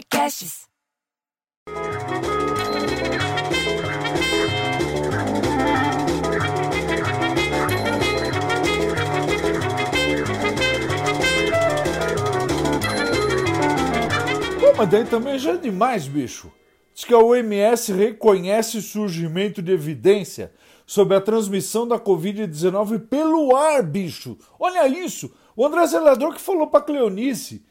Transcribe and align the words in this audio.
Podcasts. 0.00 0.66
Pô, 14.58 14.72
mas 14.76 14.88
daí 14.88 15.04
também 15.04 15.38
já 15.38 15.52
é 15.52 15.56
demais, 15.58 16.08
bicho. 16.08 16.50
Diz 16.94 17.04
que 17.04 17.12
a 17.12 17.18
OMS 17.18 17.92
reconhece 17.92 18.78
o 18.78 18.82
surgimento 18.82 19.60
de 19.60 19.72
evidência 19.72 20.52
sobre 20.86 21.14
a 21.14 21.20
transmissão 21.20 21.86
da 21.86 21.98
Covid-19 21.98 23.06
pelo 23.06 23.54
ar, 23.54 23.82
bicho. 23.82 24.38
Olha 24.58 24.88
isso! 24.88 25.30
O 25.54 25.66
André 25.66 25.86
Zelador 25.86 26.34
que 26.34 26.40
falou 26.40 26.68
para 26.68 26.84
Cleonice. 26.84 27.62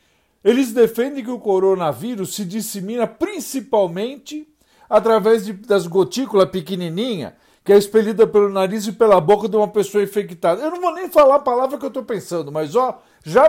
Eles 0.43 0.71
defendem 0.71 1.23
que 1.23 1.31
o 1.31 1.39
coronavírus 1.39 2.35
se 2.35 2.45
dissemina 2.45 3.05
principalmente 3.05 4.47
através 4.89 5.45
de, 5.45 5.53
das 5.53 5.85
gotículas 5.85 6.49
pequenininha 6.49 7.35
que 7.63 7.73
é 7.73 7.77
expelida 7.77 8.25
pelo 8.25 8.49
nariz 8.49 8.87
e 8.87 8.91
pela 8.91 9.21
boca 9.21 9.47
de 9.47 9.55
uma 9.55 9.67
pessoa 9.67 10.03
infectada. 10.03 10.61
Eu 10.61 10.71
não 10.71 10.81
vou 10.81 10.93
nem 10.93 11.07
falar 11.07 11.35
a 11.35 11.39
palavra 11.39 11.77
que 11.77 11.85
eu 11.85 11.89
estou 11.89 12.03
pensando, 12.03 12.51
mas 12.51 12.75
ó, 12.75 12.99
já 13.23 13.47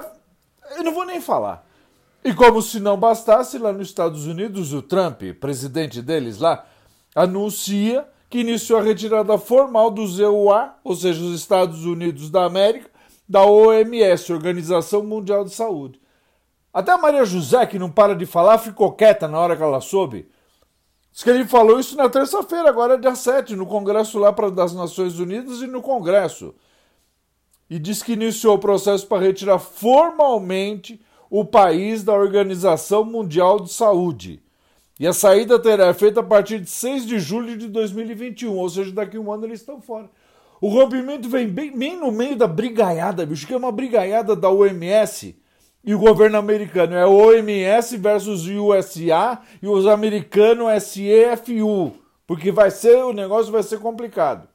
eu 0.76 0.84
não 0.84 0.92
vou 0.92 1.06
nem 1.06 1.20
falar. 1.20 1.66
E 2.22 2.34
como 2.34 2.60
se 2.60 2.78
não 2.78 2.98
bastasse, 2.98 3.56
lá 3.56 3.72
nos 3.72 3.88
Estados 3.88 4.26
Unidos, 4.26 4.74
o 4.74 4.82
Trump, 4.82 5.22
presidente 5.40 6.02
deles 6.02 6.38
lá, 6.38 6.66
anuncia 7.14 8.06
que 8.28 8.40
iniciou 8.40 8.78
a 8.78 8.82
retirada 8.82 9.38
formal 9.38 9.90
do 9.90 10.02
EUA, 10.02 10.74
ou 10.84 10.94
seja, 10.94 11.22
os 11.22 11.34
Estados 11.34 11.84
Unidos 11.86 12.30
da 12.30 12.44
América, 12.44 12.90
da 13.26 13.44
OMS, 13.44 14.32
Organização 14.32 15.02
Mundial 15.02 15.44
de 15.44 15.54
Saúde. 15.54 15.98
Até 16.72 16.92
a 16.92 16.98
Maria 16.98 17.24
José, 17.24 17.66
que 17.66 17.78
não 17.78 17.90
para 17.90 18.14
de 18.14 18.24
falar, 18.26 18.58
ficou 18.58 18.92
quieta 18.92 19.26
na 19.26 19.38
hora 19.38 19.56
que 19.56 19.62
ela 19.62 19.80
soube. 19.80 20.28
Diz 21.12 21.24
que 21.24 21.30
ele 21.30 21.44
falou 21.44 21.80
isso 21.80 21.96
na 21.96 22.08
terça-feira, 22.08 22.68
agora 22.68 22.96
dia 22.96 23.14
7, 23.14 23.56
no 23.56 23.66
Congresso 23.66 24.18
lá 24.18 24.30
das 24.30 24.72
Nações 24.72 25.18
Unidas 25.18 25.60
e 25.60 25.66
no 25.66 25.82
Congresso. 25.82 26.54
E 27.68 27.78
diz 27.78 28.02
que 28.02 28.12
iniciou 28.12 28.54
o 28.54 28.60
processo 28.60 29.06
para 29.06 29.22
retirar 29.22 29.58
formalmente 29.58 31.00
o 31.28 31.44
país 31.44 32.04
da 32.04 32.12
Organização 32.12 33.04
Mundial 33.04 33.60
de 33.60 33.72
Saúde. 33.72 34.40
E 34.98 35.06
a 35.06 35.12
saída 35.12 35.58
terá 35.58 35.92
feita 35.94 36.20
a 36.20 36.24
partir 36.24 36.60
de 36.60 36.70
6 36.70 37.06
de 37.06 37.18
julho 37.18 37.56
de 37.56 37.68
2021, 37.68 38.56
ou 38.56 38.68
seja, 38.68 38.92
daqui 38.92 39.16
a 39.16 39.20
um 39.20 39.32
ano 39.32 39.46
eles 39.46 39.60
estão 39.60 39.80
fora. 39.80 40.08
O 40.60 40.68
rompimento 40.68 41.28
vem 41.28 41.48
bem, 41.48 41.76
bem 41.76 41.98
no 41.98 42.12
meio 42.12 42.36
da 42.36 42.46
brigaiada, 42.46 43.24
bicho, 43.24 43.46
que 43.46 43.54
é 43.54 43.56
uma 43.56 43.72
brigaiada 43.72 44.36
da 44.36 44.50
OMS 44.50 45.39
e 45.84 45.94
o 45.94 45.98
governo 45.98 46.38
americano. 46.38 46.94
É 46.94 47.06
OMS 47.06 47.96
versus 47.96 48.46
USA 48.46 49.40
e 49.62 49.66
os 49.66 49.86
americanos 49.86 50.82
SEFU, 50.82 51.92
porque 52.26 52.52
vai 52.52 52.70
ser, 52.70 53.04
o 53.04 53.12
negócio 53.12 53.52
vai 53.52 53.62
ser 53.62 53.78
complicado. 53.80 54.48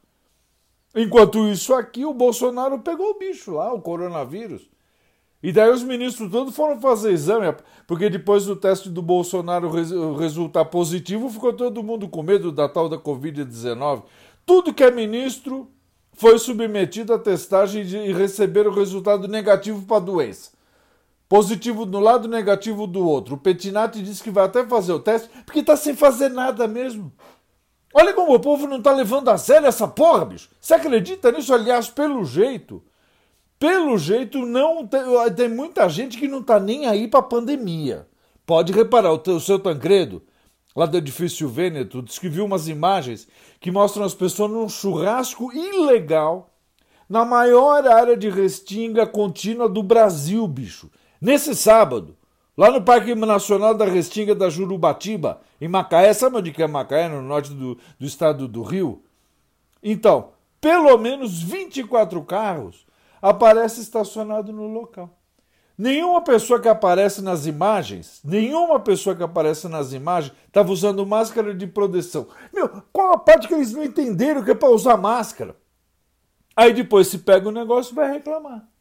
Enquanto 0.96 1.48
isso 1.50 1.74
aqui, 1.74 2.06
o 2.06 2.14
Bolsonaro 2.14 2.80
pegou 2.80 3.12
o 3.12 3.20
bicho 3.20 3.52
lá, 3.52 3.74
o 3.74 3.82
coronavírus. 3.82 4.70
E 5.44 5.52
daí 5.52 5.70
os 5.70 5.84
ministros 5.84 6.32
todos 6.32 6.56
foram 6.56 6.80
fazer 6.80 7.12
exame, 7.12 7.54
porque 7.86 8.10
depois 8.10 8.46
do 8.46 8.56
teste 8.56 8.90
do 8.90 9.02
Bolsonaro 9.02 9.70
resultar 10.18 10.66
positivo, 10.66 11.30
ficou 11.30 11.54
todo 11.54 11.84
mundo 11.84 12.08
com 12.08 12.24
medo 12.24 12.52
da 12.52 12.68
tal 12.68 12.90
da 12.90 12.98
Covid-19. 12.98 14.04
Tudo 14.46 14.74
que 14.74 14.84
é 14.84 14.90
ministro 14.90 15.70
foi 16.14 16.40
submetido 16.40 17.14
a 17.14 17.20
testagem 17.20 17.84
e 17.84 18.14
receber 18.14 18.66
o 18.66 18.74
resultado 18.74 19.28
negativo 19.28 19.86
para 19.86 19.98
a 19.98 20.00
doença. 20.00 20.55
Positivo 21.28 21.86
de 21.86 21.98
um 21.98 22.00
lado, 22.00 22.28
negativo 22.28 22.86
do 22.86 23.06
outro. 23.08 23.36
O 23.36 23.38
Petinati 23.38 24.02
disse 24.02 24.22
que 24.22 24.30
vai 24.30 24.46
até 24.46 24.66
fazer 24.66 24.94
o 24.94 25.00
teste, 25.00 25.30
porque 25.46 25.60
está 25.60 25.76
sem 25.76 25.96
fazer 25.96 26.30
nada 26.30 26.68
mesmo. 26.68 27.12
Olha 27.94 28.14
como 28.14 28.34
o 28.34 28.40
povo 28.40 28.68
não 28.68 28.78
está 28.78 28.92
levando 28.92 29.30
a 29.30 29.38
sério 29.38 29.68
essa 29.68 29.88
porra, 29.88 30.26
bicho. 30.26 30.50
Você 30.60 30.74
acredita 30.74 31.32
nisso? 31.32 31.54
Aliás, 31.54 31.88
pelo 31.88 32.24
jeito, 32.26 32.84
pelo 33.58 33.98
jeito, 33.98 34.46
não 34.46 34.86
tem, 34.86 35.02
tem 35.36 35.50
muita 35.50 35.88
gente 35.90 36.18
que 36.18 36.28
não 36.28 36.40
está 36.40 36.60
nem 36.60 36.86
aí 36.86 37.08
para 37.08 37.22
a 37.22 37.24
pandemia. 37.24 38.08
Pode 38.46 38.74
reparar, 38.74 39.14
o, 39.14 39.22
o 39.32 39.40
seu 39.40 39.58
Tancredo, 39.58 40.22
lá 40.76 40.86
do 40.86 40.98
edifício 40.98 41.48
Vêneto, 41.48 42.02
descreveu 42.02 42.46
umas 42.46 42.68
imagens 42.68 43.28
que 43.60 43.72
mostram 43.72 44.04
as 44.04 44.14
pessoas 44.14 44.52
num 44.52 44.70
churrasco 44.70 45.52
ilegal 45.54 46.52
na 47.10 47.24
maior 47.24 47.88
área 47.88 48.18
de 48.18 48.30
restinga 48.30 49.08
contínua 49.08 49.70
do 49.70 49.82
Brasil, 49.82 50.46
bicho. 50.48 50.92
Nesse 51.26 51.56
sábado, 51.56 52.16
lá 52.56 52.70
no 52.70 52.84
Parque 52.84 53.16
Nacional 53.16 53.74
da 53.74 53.86
Restinga 53.86 54.36
da 54.36 54.48
Jurubatiba, 54.48 55.42
em 55.60 55.68
Macaé, 55.68 56.14
sabe 56.14 56.38
onde 56.38 56.52
que 56.52 56.62
é 56.62 56.68
Macaé, 56.68 57.10
no 57.10 57.20
norte 57.20 57.52
do, 57.52 57.80
do 58.00 58.06
estado 58.06 58.48
do 58.48 58.62
Rio? 58.62 59.02
Então, 59.82 60.34
pelo 60.62 60.96
menos 61.00 61.42
24 61.42 62.22
carros 62.26 62.86
aparecem 63.20 63.82
estacionados 63.82 64.54
no 64.54 64.68
local. 64.68 65.18
Nenhuma 65.76 66.22
pessoa 66.22 66.60
que 66.60 66.70
aparece 66.70 67.24
nas 67.24 67.48
imagens, 67.48 68.22
nenhuma 68.24 68.80
pessoa 68.80 69.16
que 69.16 69.24
aparece 69.24 69.68
nas 69.68 69.94
imagens 69.94 70.32
estava 70.46 70.72
usando 70.72 71.08
máscara 71.08 71.56
de 71.56 71.66
proteção. 71.66 72.28
Meu, 72.54 72.70
qual 72.94 73.14
a 73.14 73.18
parte 73.18 73.48
que 73.48 73.56
eles 73.56 73.74
não 73.74 73.84
entenderam 73.84 74.44
que 74.44 74.52
é 74.52 74.56
para 74.56 74.70
usar 74.70 74.96
máscara? 74.96 75.56
Aí 76.56 76.72
depois 76.72 77.08
se 77.08 77.18
pega 77.18 77.50
o 77.50 77.52
negócio 77.52 77.94
e 77.94 77.96
vai 77.96 78.12
reclamar. 78.12 78.75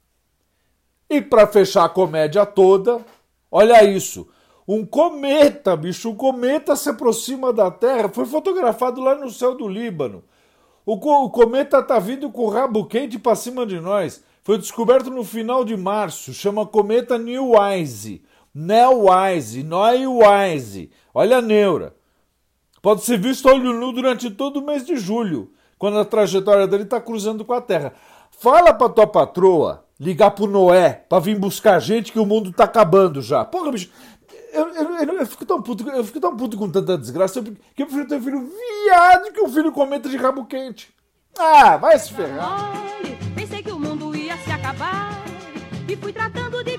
E 1.15 1.23
para 1.23 1.47
fechar 1.47 1.85
a 1.85 1.89
comédia 1.89 2.45
toda, 2.45 2.99
olha 3.49 3.85
isso. 3.85 4.27
Um 4.67 4.85
cometa, 4.85 5.77
bicho, 5.77 6.11
um 6.11 6.17
cometa 6.17 6.75
se 6.75 6.89
aproxima 6.89 7.53
da 7.53 7.71
Terra. 7.71 8.09
Foi 8.09 8.27
fotografado 8.27 9.01
lá 9.01 9.15
no 9.15 9.31
céu 9.31 9.55
do 9.55 9.69
Líbano. 9.69 10.25
O, 10.85 10.95
o 10.95 11.31
cometa 11.31 11.81
tá 11.81 12.01
vindo 12.01 12.33
com 12.33 12.47
o 12.47 12.49
rabo 12.49 12.85
quente 12.87 13.17
para 13.17 13.37
cima 13.37 13.65
de 13.65 13.79
nós. 13.79 14.25
Foi 14.43 14.59
descoberto 14.59 15.09
no 15.09 15.23
final 15.23 15.65
de 15.65 15.77
março. 15.77 16.35
Chama 16.35 16.67
cometa 16.67 17.17
Neowise. 17.17 18.21
Neowise, 18.53 19.63
Neowise. 19.63 20.91
Olha 21.15 21.37
a 21.37 21.43
neura. 21.43 21.95
Pode 22.83 23.05
ser 23.05 23.21
visto 23.21 23.49
olho 23.49 23.73
nu 23.73 23.93
durante 23.93 24.33
todo 24.33 24.57
o 24.57 24.67
mês 24.67 24.85
de 24.85 24.97
julho, 24.97 25.53
quando 25.79 25.97
a 25.97 26.05
trajetória 26.05 26.67
dele 26.67 26.83
está 26.83 27.01
cruzando 27.01 27.45
com 27.45 27.53
a 27.53 27.61
Terra. 27.61 27.93
Fala 28.33 28.75
para 28.75 28.89
tua 28.89 29.07
patroa 29.07 29.84
ligar 29.99 30.31
pro 30.33 30.47
Noé 30.47 31.05
para 31.09 31.21
vir 31.21 31.39
buscar 31.39 31.79
gente 31.81 32.13
que 32.13 32.19
o 32.19 32.27
mundo 32.27 32.53
tá 32.53 32.65
acabando 32.65 33.23
já. 33.23 33.45
Porra, 33.45 33.73
bicho, 33.73 33.91
eu, 34.53 34.69
eu, 34.69 34.95
eu, 34.97 35.19
eu, 35.21 35.27
fico 35.27 35.45
tão 35.45 35.61
puto, 35.61 35.89
eu 35.89 36.05
fico 36.05 36.21
tão 36.21 36.37
puto 36.37 36.57
com 36.57 36.71
tanta 36.71 36.97
desgraça 36.97 37.43
que 37.43 37.83
eu 37.83 37.87
prefiro 37.87 38.09
ter 38.09 38.17
um 38.17 38.23
filho 38.23 38.51
viado 38.85 39.33
que 39.33 39.41
um 39.41 39.49
filho 39.49 39.73
cometa 39.73 40.09
de 40.09 40.17
rabo 40.17 40.45
quente. 40.47 40.93
Ah, 41.39 41.77
vai 41.77 41.99
se 41.99 42.13
ferrar. 42.13 42.73
Pensei 43.35 43.63
que 43.63 43.73
o 43.73 43.79
mundo 43.79 44.15
ia 44.15 44.37
se 44.39 44.51
acabar 44.53 45.25
e 45.89 45.97
fui 45.97 46.13
tratando 46.13 46.63
de 46.63 46.77